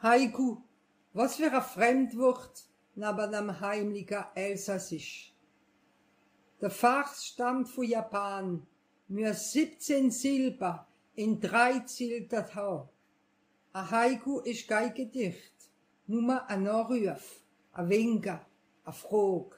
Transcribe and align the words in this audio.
Haiku, 0.00 0.58
was 1.12 1.34
für 1.34 1.52
ein 1.52 1.60
Fremdwort 1.60 2.68
neben 2.94 3.32
dem 3.32 3.60
heimlichen 3.60 4.24
Elsassisch. 4.36 5.34
Der 6.60 6.70
Fachs 6.70 7.26
stammt 7.26 7.68
von 7.68 7.82
Japan, 7.82 8.64
nur 9.08 9.34
17 9.34 10.12
Silber 10.12 10.86
in 11.16 11.40
drei 11.40 11.80
Ziltert 11.80 12.54
haben. 12.54 12.88
A 13.72 13.90
Haiku 13.90 14.38
ist 14.38 14.68
kein 14.68 14.94
Gedicht, 14.94 15.54
nur 16.06 16.48
ein 16.48 16.68
Anruf, 16.68 17.40
ein 17.72 17.88
Winker, 17.88 18.46
ein 18.84 18.92
Frage. 18.92 19.56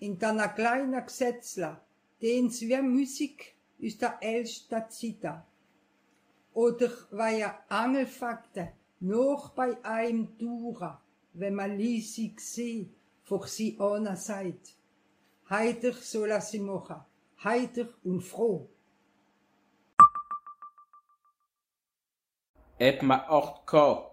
In 0.00 0.18
deiner 0.18 0.48
kleinen 0.48 1.06
Gesetzler, 1.06 1.80
den's 2.20 2.60
wie 2.60 2.82
Musik 2.82 3.56
aus 3.82 3.96
der 3.96 4.18
ältesten 4.20 4.90
Zeit. 4.90 5.42
Oder 6.52 6.90
weil 7.10 7.38
ja 7.38 7.58
Angelfakten 7.70 8.68
noch 9.00 9.50
bei 9.50 9.76
einem 9.84 10.36
Dura, 10.38 11.00
wenn 11.34 11.54
man 11.54 11.78
liesig 11.78 12.40
sieht, 12.40 12.94
vor 13.22 13.46
sie 13.46 13.78
einer 13.78 14.16
seid. 14.16 14.60
Heiter 15.50 15.92
soll 15.92 16.30
er 16.30 16.40
sie 16.40 16.60
machen, 16.60 17.04
heiter 17.42 17.88
und 18.04 18.22
froh. 18.22 18.68
Etwa 22.78 23.14
8K. 23.14 24.10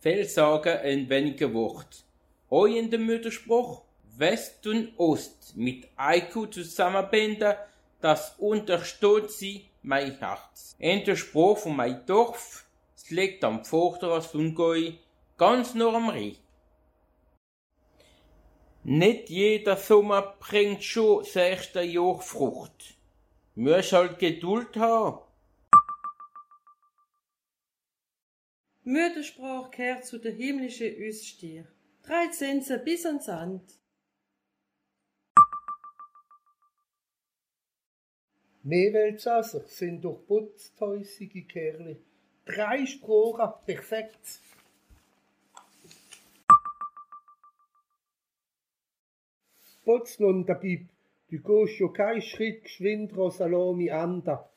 Viel 0.00 0.24
sagen 0.24 0.84
in 0.84 1.08
wenigen 1.08 1.52
Worten. 1.54 2.04
Auch 2.50 2.66
in 2.66 2.90
dem 2.90 3.06
Mütterspruch 3.06 3.82
West 4.16 4.66
und 4.66 4.92
Ost 4.98 5.56
mit 5.56 5.88
Aiku 5.96 6.46
zusammenbinden, 6.46 7.54
das 8.00 8.34
untersteht 8.38 9.30
sie 9.30 9.64
mein 9.82 10.16
Herz. 10.18 10.76
In 10.78 11.04
der 11.04 11.16
Spruch 11.16 11.58
von 11.58 11.74
mein 11.74 12.06
Dorf, 12.06 12.64
liegt 13.10 13.44
am 13.44 13.64
Vorderer 13.64 14.20
Sungoi, 14.20 14.98
ganz 15.36 15.74
nur 15.74 15.94
am 15.94 16.08
Rhein. 16.08 16.36
Nicht 18.82 19.30
jeder 19.30 19.76
Sommer 19.76 20.36
bringt 20.38 20.84
schon 20.84 21.24
das 21.24 21.36
erste 21.36 21.82
Jahr 21.82 22.20
Frucht. 22.20 22.98
Muss 23.54 23.92
halt 23.92 24.18
Geduld 24.18 24.76
haben. 24.76 25.20
Muttersprache 28.82 29.70
gehört 29.70 30.04
zu 30.04 30.18
der 30.18 30.32
himmlischen 30.32 30.94
Ausstier. 31.08 31.66
Drei 32.02 32.28
Zinsen 32.28 32.84
bis 32.84 33.06
ans 33.06 33.24
Sand. 33.24 33.62
Mehlweltsasser 38.62 39.66
sind 39.66 40.02
durch 40.02 40.26
putztäusige 40.26 41.44
Kerle. 41.44 41.96
Drei 42.44 42.84
Sprachen 42.86 43.64
perfekt. 43.64 44.40
Putz 49.84 50.18
nun 50.18 50.46
der 50.46 50.54
Bib, 50.54 50.90
du 51.28 51.38
gehst 51.42 51.80
ja 51.80 51.88
keinen 51.88 52.22
Schritt 52.22 52.64
geschwind 52.64 53.12
Salami 53.32 53.90
anda. 53.90 54.50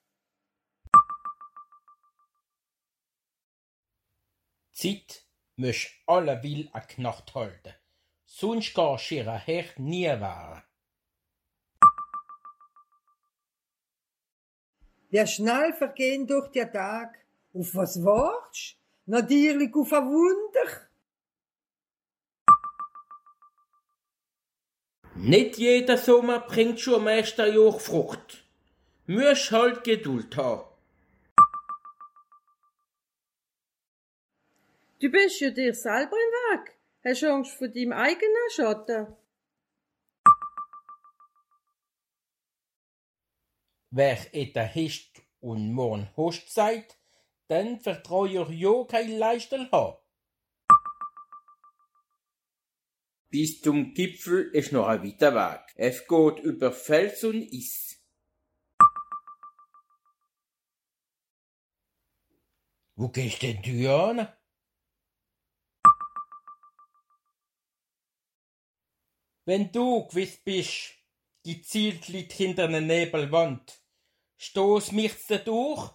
Zeit 4.71 5.25
müsch 5.55 6.03
alle 6.05 6.43
will 6.43 6.69
a 6.73 6.81
Knacht 6.81 7.33
halten. 7.35 7.73
Sonst 8.25 8.73
gehst 8.73 9.11
ihrer 9.11 9.37
Herr 9.37 9.65
nie 9.77 10.07
wahr. 10.07 10.63
Der 15.11 15.25
schnell 15.25 15.73
vergehen 15.73 16.27
durch 16.27 16.51
der 16.51 16.71
Tag. 16.71 17.26
Auf 17.57 17.73
was 17.73 18.03
wartsch? 18.03 18.75
Natürlich 19.07 19.73
auf 19.73 19.91
ein 19.91 20.05
Wunder. 20.05 20.89
Nicht 25.15 25.57
jeder 25.57 25.97
Sommer 25.97 26.41
bringt 26.41 26.79
schon 26.79 27.01
am 27.01 27.07
ersten 27.07 27.51
Jahr 27.51 27.79
Frucht. 27.79 28.45
Müsch 29.07 29.51
halt 29.51 29.83
Geduld 29.83 30.37
haben. 30.37 30.69
Du 34.99 35.09
bist 35.09 35.39
ja 35.39 35.49
dir 35.49 35.73
selber 35.73 36.15
im 36.15 36.59
Weg. 36.59 36.77
Hast 37.03 37.23
Angst 37.23 37.57
vor 37.57 37.69
deinem 37.69 37.93
eigenen 37.93 38.49
Schatten. 38.51 39.15
Wer 43.89 44.17
etwa 44.35 44.61
hist 44.61 45.21
und 45.39 45.73
morgen 45.73 46.07
Hochzeit, 46.15 46.97
dann 47.47 47.79
vertraue 47.79 48.27
ich 48.29 48.59
ja 48.59 48.83
kein 48.85 49.17
Leistel 49.17 49.69
haben. 49.71 49.97
Bis 53.29 53.61
zum 53.61 53.93
Gipfel 53.93 54.49
ist 54.53 54.71
noch 54.71 54.87
ein 54.87 55.03
weiter 55.03 55.35
Weg. 55.35 55.61
Es 55.75 56.07
geht 56.07 56.39
über 56.39 56.71
Fels 56.71 57.23
und 57.23 57.43
Eis. 57.53 58.01
Wo 62.95 63.09
gehst 63.09 63.41
denn 63.43 63.61
du 63.61 63.93
an? 63.93 64.27
Wenn 69.45 69.71
du 69.71 70.07
gewiss 70.07 70.37
bist, 70.43 70.93
die 71.45 71.61
Ziel 71.61 71.99
liegt 72.07 72.33
hinter 72.33 72.65
einer 72.65 72.81
Nebelwand, 72.81 73.81
stoß 74.37 74.93
mich 74.93 75.13
da 75.27 75.37
durch 75.37 75.91